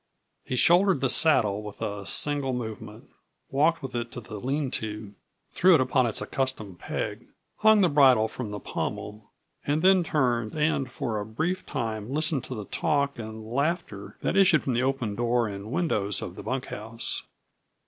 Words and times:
He 0.43 0.55
shouldered 0.55 0.99
the 0.99 1.11
saddle 1.11 1.61
with 1.61 1.79
a 1.79 2.07
single 2.07 2.53
movement, 2.53 3.11
walked 3.51 3.83
with 3.83 3.93
it 3.93 4.11
to 4.13 4.19
the 4.19 4.39
lean 4.39 4.71
to, 4.71 5.13
threw 5.51 5.75
it 5.75 5.79
upon 5.79 6.07
its 6.07 6.21
accustomed 6.23 6.79
peg, 6.79 7.27
hung 7.57 7.81
the 7.81 7.87
bridle 7.87 8.27
from 8.27 8.49
the 8.49 8.59
pommel, 8.59 9.29
and 9.63 9.83
then 9.83 10.03
turned 10.03 10.55
and 10.55 10.89
for 10.91 11.19
a 11.19 11.23
brief 11.27 11.67
time 11.67 12.09
listened 12.11 12.43
to 12.45 12.55
the 12.55 12.65
talk 12.65 13.19
and 13.19 13.45
laughter 13.45 14.17
that 14.21 14.35
issued 14.35 14.63
from 14.63 14.73
the 14.73 14.81
open 14.81 15.13
door 15.13 15.47
and 15.47 15.71
windows 15.71 16.23
of 16.23 16.33
the 16.35 16.41
bunkhouse. 16.41 17.21